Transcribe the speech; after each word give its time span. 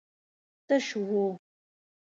تش 0.67 0.87
و. 1.07 1.11